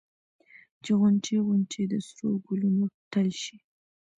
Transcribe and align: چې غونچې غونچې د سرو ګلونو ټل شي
چې 0.83 0.91
غونچې 0.99 1.35
غونچې 1.45 1.81
د 1.91 1.93
سرو 2.13 2.31
ګلونو 2.45 2.85
ټل 3.11 3.27
شي 3.41 3.57